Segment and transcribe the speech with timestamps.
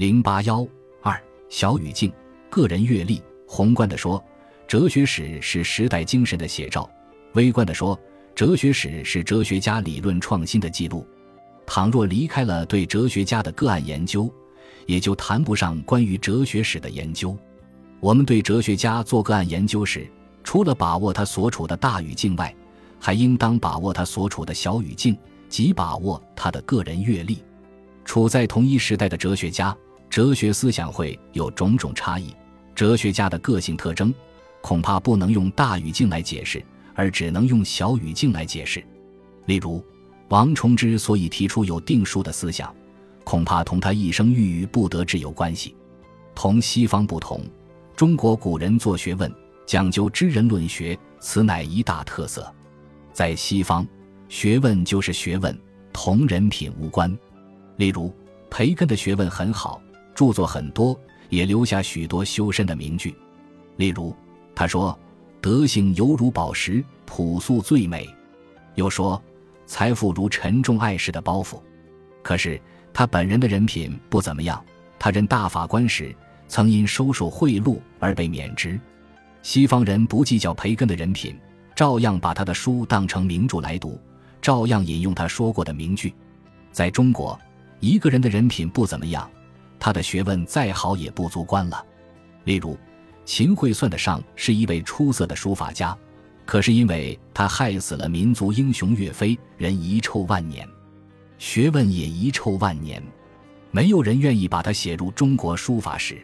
[0.00, 0.66] 零八幺
[1.02, 2.10] 二小语境，
[2.48, 3.22] 个人阅历。
[3.46, 4.24] 宏观的说，
[4.66, 6.88] 哲学史是时代精神的写照；
[7.34, 8.00] 微观的说，
[8.34, 11.06] 哲学史是哲学家理论创新的记录。
[11.66, 14.32] 倘若离开了对哲学家的个案研究，
[14.86, 17.36] 也就谈不上关于哲学史的研究。
[18.00, 20.10] 我们对哲学家做个案研究时，
[20.42, 22.56] 除了把握他所处的大语境外，
[22.98, 25.14] 还应当把握他所处的小语境，
[25.50, 27.44] 即把握他的个人阅历。
[28.02, 29.76] 处在同一时代的哲学家，
[30.10, 32.34] 哲学思想会有种种差异。
[32.74, 34.12] 哲学家的个性特征，
[34.60, 36.62] 恐怕不能用大语境来解释，
[36.94, 38.84] 而只能用小语境来解释。
[39.46, 39.82] 例如，
[40.28, 42.74] 王崇之所以提出有定数的思想，
[43.22, 45.76] 恐怕同他一生郁郁不得志有关系。
[46.34, 47.42] 同西方不同，
[47.94, 49.32] 中国古人做学问
[49.64, 52.52] 讲究知人论学，此乃一大特色。
[53.12, 53.86] 在西方，
[54.28, 55.56] 学问就是学问，
[55.92, 57.16] 同人品无关。
[57.76, 58.12] 例如，
[58.48, 59.80] 培根的学问很好，
[60.20, 60.98] 著作很多。
[61.30, 63.14] 也留下许多修身的名句，
[63.76, 64.12] 例如
[64.52, 64.98] 他说
[65.40, 68.04] ：“德行犹如宝石，朴素最美。”
[68.74, 69.22] 又说
[69.64, 71.60] ：“财富如沉重碍事的包袱。”
[72.20, 72.60] 可是
[72.92, 74.60] 他本人的人品不怎么样。
[74.98, 76.12] 他任大法官时，
[76.48, 78.78] 曾因收受贿赂而被免职。
[79.40, 81.38] 西方人不计较培根的人品，
[81.76, 84.00] 照样把他的书当成名著来读，
[84.42, 86.12] 照样引用他说过的名句。
[86.72, 87.38] 在中国，
[87.78, 89.30] 一个人的人品不怎么样。
[89.80, 91.84] 他的学问再好也不足观了。
[92.44, 92.78] 例如，
[93.24, 95.96] 秦桧算得上是一位出色的书法家，
[96.44, 100.68] 可是因为他害死了民族英雄岳飞，人遗臭万年，
[101.38, 103.02] 学问也遗臭万年，
[103.70, 106.20] 没有人愿意把他写入中国书法史。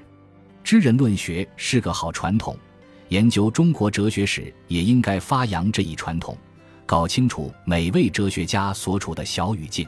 [0.62, 2.56] 知人论学是个好传统，
[3.08, 6.36] 研究中国哲学史也应该发扬这一传统，
[6.84, 9.86] 搞清楚每位哲学家所处的小语境。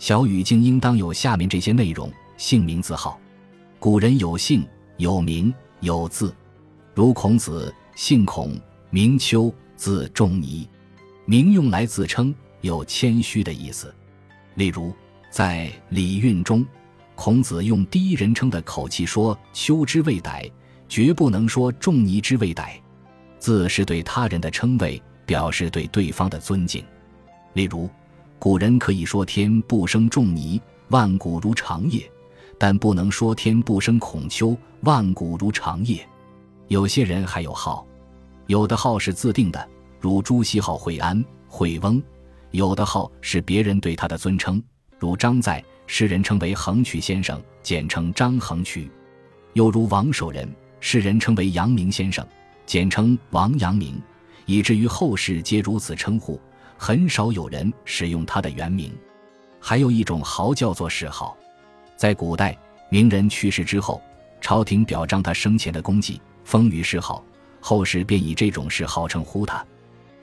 [0.00, 2.10] 小语境应当有下面这些内容。
[2.40, 3.20] 姓名字号，
[3.78, 6.34] 古人有姓有名有字，
[6.94, 10.66] 如孔子姓孔，名丘，字仲尼，
[11.26, 13.94] 名用来自称，有谦虚的意思。
[14.54, 14.90] 例如
[15.30, 16.66] 在《礼运》中，
[17.14, 20.50] 孔子用第一人称的口气说“丘之未歹”，
[20.88, 22.70] 绝不能说“仲尼之未歹”。
[23.38, 26.82] 字是对他人的称谓，表示对对方的尊敬。
[27.52, 27.86] 例如，
[28.38, 32.10] 古人可以说“天不生仲尼，万古如长夜”。
[32.62, 36.06] 但不能说天不生孔丘，万古如长夜。
[36.68, 37.86] 有些人还有号，
[38.48, 39.66] 有的号是自定的，
[39.98, 41.98] 如朱熹号惠安、惠翁；
[42.50, 44.62] 有的号是别人对他的尊称，
[44.98, 48.90] 如张载，世人称为横渠先生，简称张横渠；
[49.54, 50.46] 又如王守仁，
[50.80, 52.22] 世人称为阳明先生，
[52.66, 53.98] 简称王阳明，
[54.44, 56.38] 以至于后世皆如此称呼，
[56.76, 58.92] 很少有人使用他的原名。
[59.58, 61.34] 还有一种号叫做谥号。
[62.00, 62.56] 在古代，
[62.88, 64.00] 名人去世之后，
[64.40, 67.22] 朝廷表彰他生前的功绩，封于谥号，
[67.60, 69.62] 后世便以这种谥号称呼他。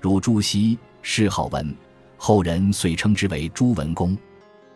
[0.02, 1.72] 如朱熹，谥号文，
[2.18, 4.18] 后人遂称之为朱文公。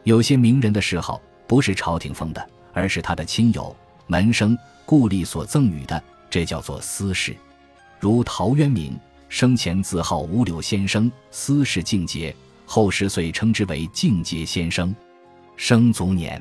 [0.04, 3.76] 有些名人的谥号不是朝廷封的，而是他的亲友、
[4.06, 7.36] 门生、故吏所赠予的，这叫做私谥。
[8.00, 8.96] 如陶渊明
[9.28, 12.32] 生前自号五柳先生，私谥敬节，
[12.68, 14.96] 后世遂称之为敬节先生。
[15.58, 16.40] 生卒年。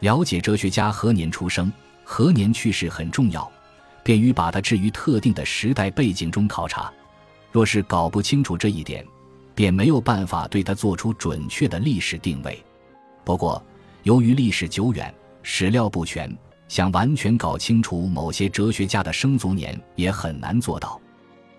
[0.00, 1.72] 了解哲学家何年出生、
[2.04, 3.50] 何年去世很重要，
[4.02, 6.92] 便于把他置于特定的时代背景中考察。
[7.52, 9.06] 若是搞不清楚这一点，
[9.54, 12.62] 便没有办法对他做出准确的历史定位。
[13.24, 13.62] 不过，
[14.02, 15.12] 由于历史久远、
[15.42, 16.34] 史料不全，
[16.66, 20.98] 想完全搞清楚某些哲学家的生卒年也很难做到。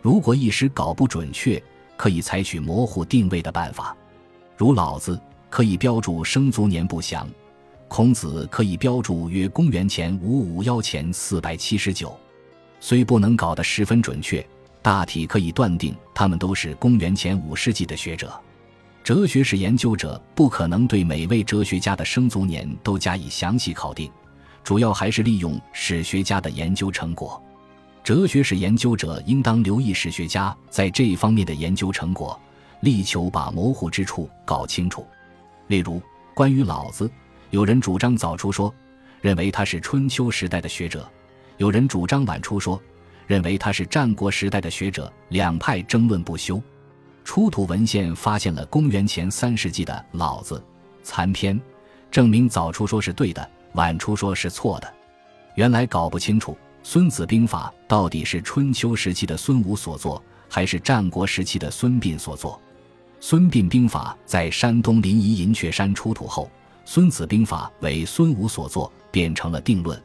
[0.01, 1.61] 如果一时搞不准确，
[1.95, 3.95] 可以采取模糊定位的办法，
[4.57, 7.29] 如老子可以标注生卒年不详。
[7.93, 12.17] 孔子可以标注约公元前五五幺前四百七十九，
[12.79, 14.47] 虽不能搞得十分准确，
[14.81, 18.33] 大体可以断定他们都是公元前五世纪的学者。
[19.03, 24.09] 哲学史研究者不可能对每位哲学家的生卒年都加以详细考定，
[24.63, 27.43] 主要还是利用史学家的研究成果。
[28.05, 32.39] 哲学史研究者应当留意史学家在这一方面的研究成果，
[32.79, 35.05] 力求把模糊之处搞清楚。
[35.67, 36.01] 例如，
[36.33, 37.11] 关于老子。
[37.51, 38.73] 有人主张早出说，
[39.19, 41.01] 认为他是春秋时代的学者；
[41.57, 42.81] 有人主张晚出说，
[43.27, 45.11] 认为他是战国时代的学者。
[45.29, 46.61] 两派争论不休。
[47.25, 50.55] 出土文献发现了公元前三世纪的《老子》
[51.03, 51.59] 残篇，
[52.09, 54.93] 证明早出说是对的，晚出说是错的。
[55.55, 56.53] 原来搞不清楚
[56.83, 62.59] 《孙子兵法》到底是春秋时期的孙武所作，还是战国时期的孙膑所作。
[63.19, 66.49] 孙膑兵法在山东临沂银雀山出土后。
[66.85, 70.01] 孙子兵法为孙武所作，变成了定论。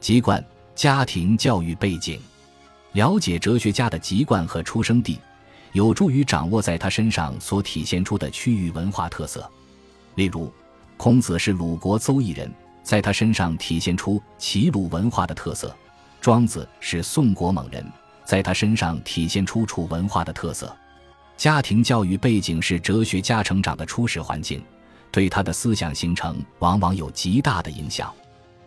[0.00, 0.44] 籍贯、
[0.74, 2.20] 家庭教育背景，
[2.92, 5.18] 了解哲学家的籍贯和出生地，
[5.72, 9.48] 有助于掌握在他身上所体现出的区域文化特色。
[10.14, 10.52] 例如，
[10.96, 15.68] 孔子是鲁国邹邑人，在他身上体现出齐鲁文化的特色；
[16.20, 17.84] 庄子是宋国蒙人，
[18.24, 20.74] 在他身上体现出楚文化的特色。
[21.36, 24.60] 家庭教育背景是哲学家成长的初始环境。
[25.10, 28.12] 对他的思想形成往往有极大的影响，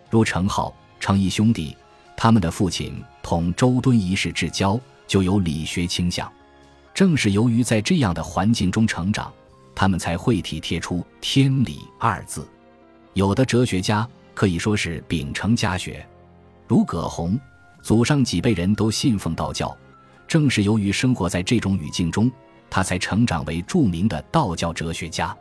[0.09, 1.75] 如程颢、程颐兄弟，
[2.17, 6.31] 他们的父亲同周敦颐是至交，就有理学倾向。
[6.93, 9.31] 正是由于在这样的环境中成长，
[9.73, 12.47] 他们才会体贴出“天理”二字。
[13.13, 16.05] 有的哲学家可以说是秉承家学，
[16.67, 17.39] 如葛洪，
[17.81, 19.75] 祖上几辈人都信奉道教。
[20.27, 22.31] 正是由于生活在这种语境中，
[22.69, 25.35] 他才成长为著名的道教哲学家。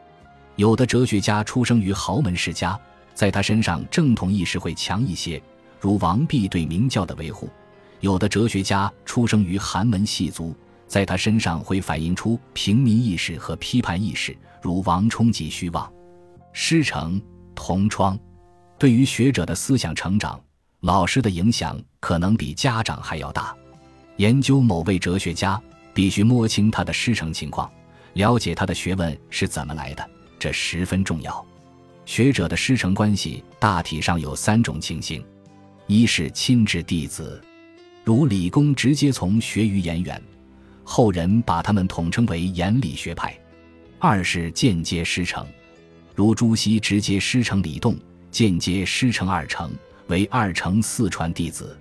[0.57, 2.79] 有的哲学家出生于豪门世家，
[3.15, 5.43] 在他身上正统意识会强一些，
[5.79, 7.49] 如王弼对明教的维护；
[8.01, 10.55] 有的哲学家出生于寒门细族，
[10.87, 15.91] 在他身上会反映出平民意识和批判意识，如王充及虚妄。
[16.53, 17.21] 师承
[17.55, 18.19] 同窗，
[18.79, 20.39] 对于学者的思想成长，
[20.81, 23.55] 老师的影响可能比家长还要大。
[24.17, 25.61] 研究某位哲学家，
[25.95, 27.71] 必须摸清他的师承情况，
[28.15, 30.11] 了解他的学问是怎么来的。
[30.41, 31.47] 这十分重要。
[32.07, 35.25] 学者的师承关系大体上有三种情形：
[35.87, 37.41] 一是亲至弟子，
[38.03, 40.21] 如李公直接从学于颜渊，
[40.83, 43.31] 后人把他们统称为颜理学派；
[44.01, 45.47] 二是间接师承，
[46.17, 47.97] 如朱熹直接师承李栋，
[48.31, 49.71] 间接师承二程，
[50.09, 51.79] 为二程四传弟子。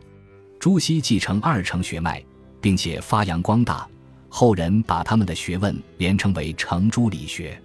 [0.60, 2.24] 朱熹继承二程学脉，
[2.60, 3.88] 并且发扬光大，
[4.28, 7.60] 后人把他们的学问连称为程朱理学。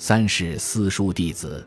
[0.00, 1.66] 三是私塾弟子，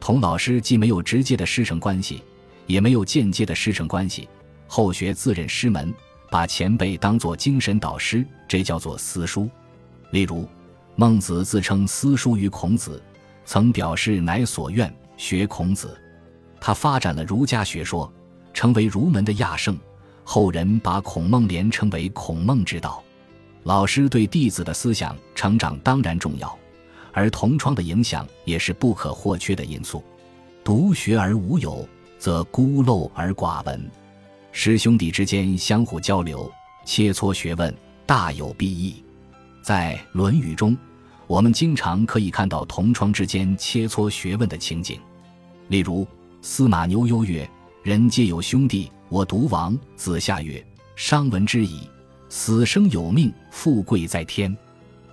[0.00, 2.22] 同老师既没有直接的师承关系，
[2.66, 4.26] 也没有间接的师承关系，
[4.66, 5.94] 后学自认师门，
[6.30, 9.50] 把前辈当作精神导师，这叫做私塾。
[10.12, 10.48] 例如，
[10.96, 13.02] 孟子自称私塾于孔子，
[13.44, 15.94] 曾表示乃所愿学孔子。
[16.58, 18.10] 他发展了儒家学说，
[18.54, 19.78] 成为儒门的亚圣，
[20.24, 23.04] 后人把孔孟连称为孔孟之道。
[23.64, 26.58] 老师对弟子的思想成长当然重要。
[27.12, 30.02] 而同窗的影响也是不可或缺的因素。
[30.64, 31.88] 独学而无友，
[32.18, 33.90] 则孤陋而寡闻。
[34.52, 36.50] 师兄弟之间相互交流、
[36.84, 37.74] 切磋学问，
[38.04, 39.02] 大有裨益。
[39.62, 40.76] 在《论语》中，
[41.26, 44.98] 我们经常可以看到同窗之间切磋学问的情景。
[45.68, 46.06] 例如，
[46.42, 47.48] 司马牛忧曰
[47.84, 50.64] ：“人皆有兄弟，我独亡。”子夏曰
[50.96, 51.88] ：“商闻之矣。
[52.28, 54.54] 死生有命，富贵在天。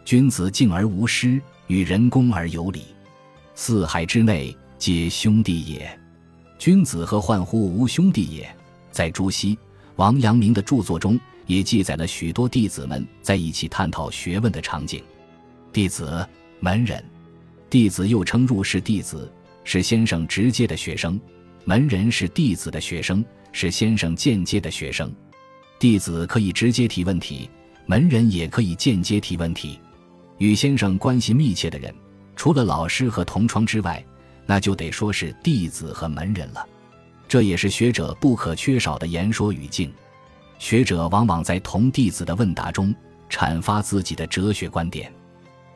[0.03, 2.83] 君子敬而无师。”与人恭而有礼，
[3.55, 5.99] 四海之内皆兄弟也。
[6.59, 8.47] 君子何患乎无兄弟也？
[8.91, 9.57] 在朱熹、
[9.95, 15.03] 王阳明的著作中，也记载了许多弟子们在一起探讨学问的场景。
[15.73, 16.25] 弟子、
[16.59, 17.03] 门人，
[17.69, 19.31] 弟子又称入室弟子，
[19.63, 21.19] 是先生直接的学生；
[21.65, 25.11] 门人是弟子的学生，是先生间接的学生。
[25.79, 27.49] 弟子可以直接提问题，
[27.87, 29.79] 门人也可以间接提问题。
[30.37, 31.93] 与先生关系密切的人，
[32.35, 34.03] 除了老师和同窗之外，
[34.45, 36.65] 那就得说是弟子和门人了。
[37.27, 39.91] 这也是学者不可缺少的言说语境。
[40.59, 42.93] 学者往往在同弟子的问答中
[43.29, 45.11] 阐发自己的哲学观点。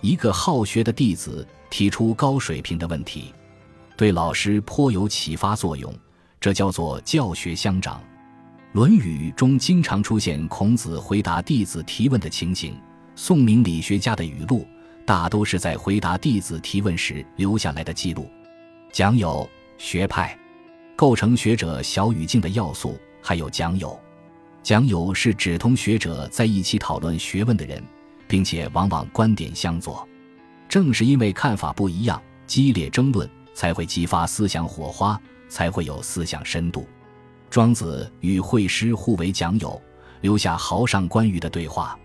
[0.02, 3.34] 一个好学的弟子提出高水平的问题，
[3.98, 5.94] 对老师颇有启发作用，
[6.40, 8.00] 这叫做教学相长。
[8.72, 12.80] 《论语》中经常出现孔子回答弟子提问的情形。
[13.22, 14.66] 宋明理学家的语录，
[15.06, 18.32] 大都是在回答弟子提问时留下来的记录。
[18.94, 19.48] 讲友
[19.78, 20.40] 学派，
[20.96, 24.00] 构成学者小语境的要素还有讲友。
[24.64, 27.84] 讲友是指同学者在一起讨论学问的人，
[28.26, 30.08] 并且往往观点相左。
[30.70, 36.88] 正是因为看法不一样，激烈争论才会激发思想火花，才会有思想深度。
[37.50, 39.80] 庄子与惠施互为讲友，
[40.22, 42.00] 留下豪上观鱼的对话。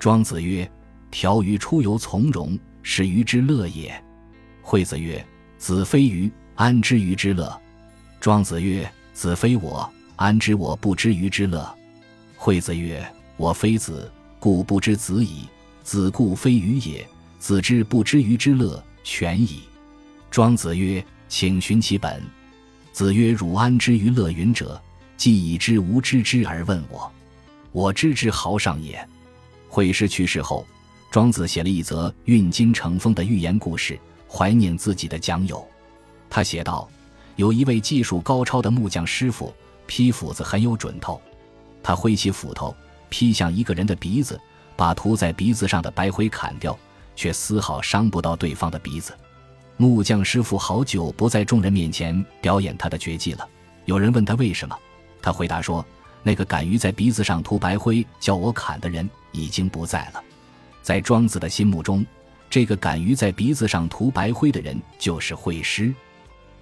[0.00, 0.68] 庄子曰
[1.12, 4.02] ：“条鱼出游从容，是鱼之乐也。”
[4.62, 5.22] 惠子曰
[5.58, 7.54] ：“子非鱼，安知鱼之乐？”
[8.18, 11.70] 庄子曰：“子非我，安知我不知鱼之乐？”
[12.34, 15.46] 惠子曰：“我非子，故不知子矣。
[15.82, 17.06] 子故非鱼也。
[17.38, 19.60] 子之不知鱼之乐，全矣。”
[20.30, 22.22] 庄子曰：“请寻其本。”
[22.90, 24.80] 子曰：“汝安知鱼乐云者？
[25.18, 27.12] 既已知吾知之而问我，
[27.72, 29.06] 我知之豪上也。”
[29.70, 30.66] 惠施去世后，
[31.12, 33.96] 庄子写了一则运金成风的寓言故事，
[34.28, 35.64] 怀念自己的讲友。
[36.28, 36.90] 他写道
[37.36, 39.54] ：“有一位技术高超的木匠师傅，
[39.86, 41.22] 劈斧子很有准头。
[41.84, 42.74] 他挥起斧头
[43.08, 44.38] 劈向一个人的鼻子，
[44.76, 46.76] 把涂在鼻子上的白灰砍掉，
[47.14, 49.16] 却丝毫伤不到对方的鼻子。
[49.76, 53.48] 木匠师傅好久不在众人面前表演他的绝技了。
[53.84, 54.76] 有人问他为什么，
[55.22, 55.86] 他回答说
[56.24, 60.22] ：“那个敢于在鼻子上涂白灰叫我砍的人已经不在了。”
[60.82, 62.04] 在庄子的心目中，
[62.48, 65.92] 这个敢于在鼻子上涂白灰的人就是会师。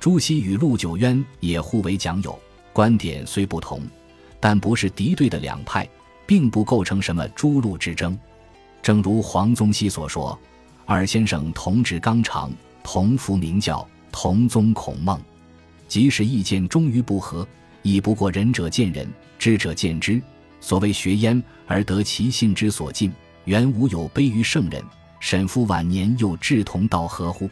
[0.01, 2.39] 朱熹与陆九渊也互为讲友，
[2.73, 3.83] 观点虽不同，
[4.41, 5.89] 但不是敌对的两派，
[6.27, 8.19] 并不构成什么诸陆之争。
[8.83, 10.39] 正如黄宗羲所说
[10.87, 12.53] ：“二先生同治纲常。”
[12.91, 15.21] 同服明教，同宗孔孟，
[15.89, 17.47] 即使意见终于不合，
[17.83, 19.07] 亦不过仁者见仁，
[19.39, 20.23] 智者见智。
[20.61, 23.13] 所谓学焉而得其性之所近，
[23.45, 24.83] 原无有卑于圣人。
[25.21, 27.51] 沈夫晚年又志同道合乎？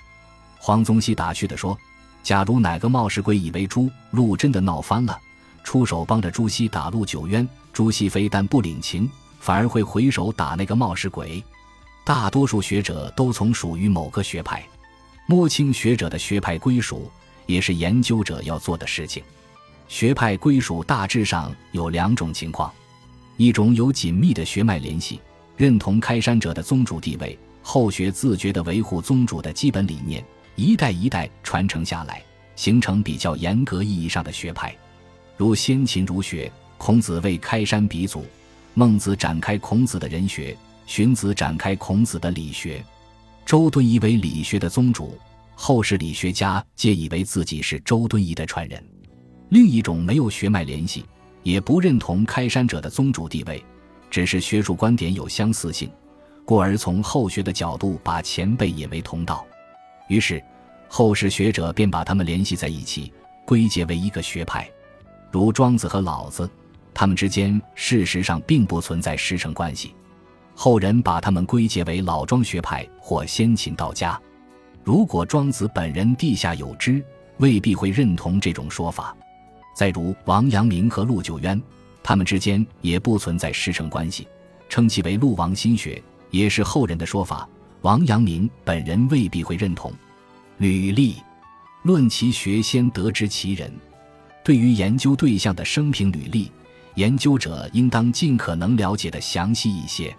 [0.59, 1.77] 黄宗羲打趣地说
[2.23, 5.19] ：“假如哪个冒失鬼以为朱陆真的闹翻了，
[5.65, 9.11] 出手帮着朱熹打陆九渊，朱熹非但不领情，
[9.41, 11.43] 反而会回手打那个冒失鬼。
[12.05, 14.65] 大多数学者都从属于某个学派。”
[15.29, 17.11] 摸清学者的学派归属，
[17.47, 19.25] 也是研究者要做的事情。
[19.89, 22.73] 学派归属大致上有两种情况：
[23.37, 25.21] 一种有紧密的学脉联系，
[25.57, 30.25] 认同开山者的宗主地位，后学自觉地维护宗主的基本理念，
[30.55, 32.23] 一代一代传承下来，
[32.55, 34.75] 形成比较严格意义上的学派。
[35.37, 38.25] 如先秦儒学，孔子为开山鼻祖，
[38.73, 42.83] 孟子展开孔子的人学，荀子展开孔子的理学。
[43.45, 45.17] 周敦颐为理学的宗主，
[45.55, 48.83] 后世理学家皆以为自己是周敦颐的传人。
[49.51, 51.05] 另一种没有学脉联系，
[51.47, 53.65] 也不认同开山者的宗主地位，
[54.11, 55.89] 只是学术观点有相似性，
[56.45, 59.47] 故而从后学的角度把前辈引为同道。
[60.09, 60.43] 于是，
[60.89, 63.13] 后世学者便把他们联系在一起，
[63.45, 64.69] 归结为一个学派。
[65.31, 66.51] 如庄子和老子，
[66.93, 69.95] 他们之间事实上并不存在师承关系。
[70.53, 74.21] 后人把他们归结为老庄学派或先秦道家。
[74.83, 77.01] 如果庄子本人地下有知，
[77.37, 79.17] 未必会认同这种说法。
[79.77, 81.61] 再如王阳明和陆九渊，
[82.03, 84.27] 他们之间也不存在师承关系，
[84.71, 87.47] 称其为陆王心学，也是后人的说法。
[87.83, 89.93] 王阳明本人未必会认同。
[90.57, 91.17] 履历
[91.83, 93.71] 论其学，先得知其人。
[94.43, 96.51] 对于研究对象的生平履历，
[96.95, 100.17] 研究者应当尽可能了解的详细一些。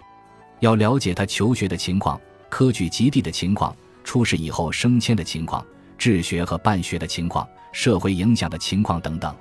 [0.60, 3.74] 要了解他求学的情况、科举及第的情况、
[4.04, 5.66] 出世以后升迁的情况、
[5.98, 9.34] 治学和办学的情况、社会影响的情况等等，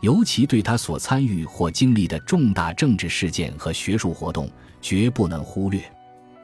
[0.00, 4.50] 尤其对他所参与或经历的重大政治事件和学术活动，
[4.80, 5.82] 绝不能忽略。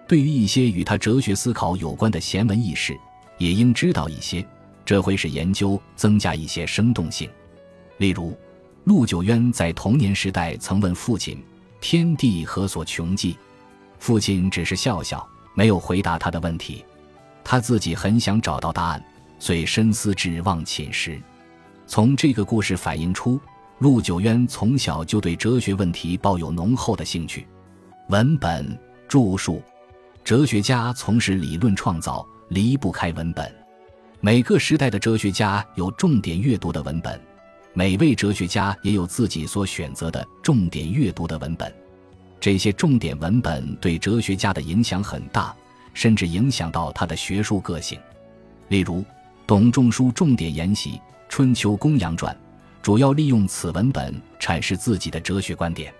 [0.08, 2.96] 对于一些与他哲学思考有关的闲文轶事，
[3.38, 4.44] 也应知道一些，
[4.84, 7.30] 这会使研究增加一些生动性。
[7.98, 8.36] 例如，
[8.84, 11.42] 陆九渊在童年时代曾问父亲
[11.80, 13.36] ：“天地何所穷极？”
[13.98, 16.84] 父亲只是笑笑，没有回答他的问题。
[17.44, 19.04] 他自己很想找到答案，
[19.38, 21.20] 遂深思指望寝食。
[21.92, 23.38] 从这个故事反映出，
[23.80, 27.46] 陆九渊从小就对哲学问题抱有浓厚的兴趣。
[28.08, 28.66] 文本
[29.06, 29.60] 著述，
[30.24, 33.54] 哲学家从事理论创造，离不开文本。
[34.22, 37.20] 每个时代的哲学家有重点阅读的文本，
[37.74, 41.70] 每位哲学家也有自己所选择的重点阅读的文本。
[42.40, 45.54] 这些重点文本对哲学家的影响很大，
[45.92, 48.00] 甚至影响到他的学术个性。
[48.68, 49.04] 例如，
[49.46, 50.92] 董仲舒重点研习
[51.32, 52.30] 《春秋公羊传》，
[52.82, 55.90] 主要利用此文本阐释自己的哲学观点。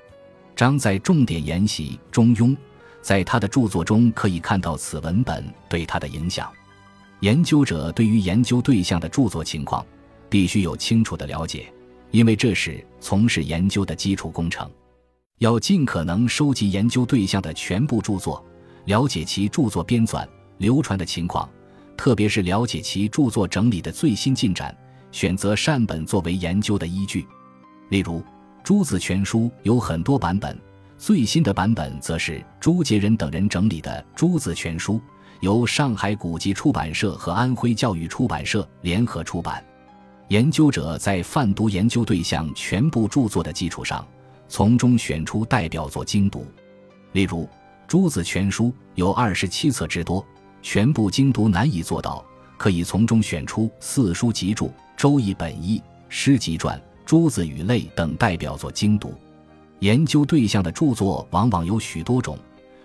[0.55, 2.49] 张载重点研习《中庸》，
[3.01, 6.53] 在他的著作中可以看到此文本对他的影响。
[7.21, 9.83] 研究者对于研究对象的著作情况，
[10.29, 11.73] 必须有清楚的了解，
[12.11, 14.71] 因为这是从事研究的基础工程。
[15.39, 18.45] 要尽可能收集研究对象的全部著作，
[18.85, 21.49] 了解其著作编纂、流传的情况，
[21.97, 24.77] 特别是了解其著作整理的最新进展，
[25.13, 27.25] 选择善本作为研究的依据。
[27.91, 28.19] 例如，
[28.65, 30.59] 《朱子全书》有很多版本，
[30.99, 34.95] 最新的版本则是朱杰仁等人整理的《朱子全书》，
[35.41, 39.63] 由上海古籍出版社和安徽教育出版社联合出版。
[40.29, 44.05] 研究者在泛读研究对象全部著作的基础上。
[44.49, 46.47] 从中选出代表作精读，
[47.13, 47.45] 例如
[47.89, 50.23] 《朱子全书》有二十七册之多，
[50.61, 52.23] 全部精读难以做到，
[52.59, 54.71] 可以从中选出四书集注、
[55.03, 59.13] 周易本义、诗集传、诸子语类等代表作精读。
[59.81, 62.39] 研究对象的著作往往有许多种，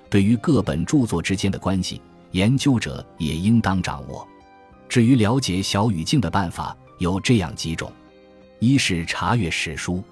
[0.09, 4.27] 对于各本著作之间的关系，研究者也应当掌握。
[4.89, 7.93] 至于了解小语境的办法，有这样几种：
[8.57, 10.03] 一是查阅史书，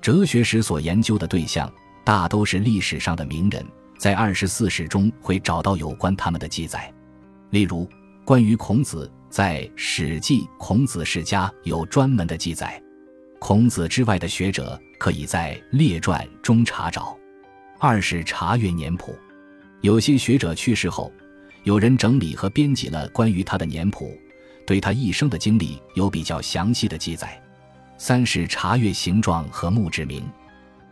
[0.00, 3.64] 哲学史所研究的对象大都是历史上的名人，
[3.96, 6.92] 在二十四史中会找到有关他们的记载。
[7.50, 7.88] 例如，
[8.24, 12.80] 关于孔子，在《史记·孔子世家》有专门的记载。
[13.40, 17.18] 孔子之外的学者，可以在列传中查找。
[17.80, 19.12] 二是查阅年谱，
[19.80, 21.10] 有些学者去世后，
[21.64, 24.16] 有人整理和编辑了关于他的年谱，
[24.64, 27.42] 对他一生的经历有比较详细的记载。
[27.98, 30.22] 三是查阅形状和墓志铭，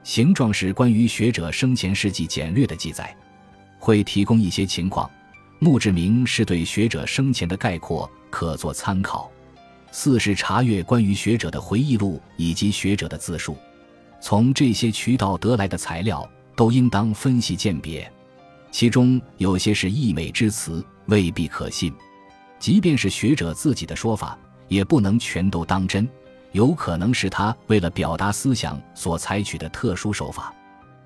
[0.03, 3.17] 形状是关于学者生前事迹简略的记载，
[3.79, 5.09] 会提供一些情况；
[5.63, 9.31] 墓志铭是对学者生前的概括，可作参考。
[9.93, 13.57] 四是查阅关于学者的回忆录以及学者的自述，
[14.21, 18.13] 从这些渠道得来的材料都应当分析鉴别，
[18.73, 21.93] 其中有些是溢美之词，未必可信；
[22.59, 26.09] 即便是学者自己的说法，也不能全都当真，
[26.51, 30.53] 有可能是他为了表达思想所采取的特殊手法。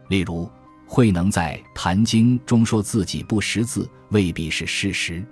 [0.09, 0.51] 例如，
[0.87, 5.25] 慧能在《坛经》中说自己不识字，未必是事实。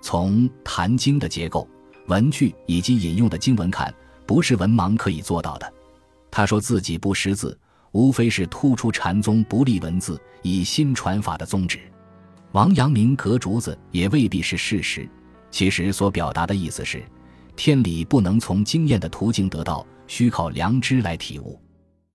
[0.00, 1.68] 从《坛经》的结构。
[2.06, 3.94] 文句以及引用的经文看，
[4.26, 5.72] 不是文盲可以做到的。
[6.28, 7.56] 他说自己不识字，
[7.92, 11.78] 无非是突出禅宗不立文字、以新传法的宗旨。
[12.50, 15.08] 王阳明隔竹子也未必是事实。
[15.52, 17.00] 其实所表达的意思是，
[17.54, 21.60] 天理不能从经验的途径得到，需靠良知来体悟。